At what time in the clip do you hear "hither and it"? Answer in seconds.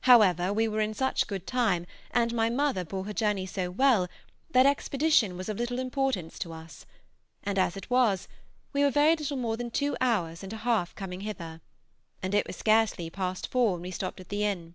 11.20-12.44